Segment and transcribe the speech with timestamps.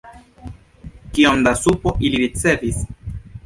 [1.19, 2.85] Kiom da supo ili ricevis?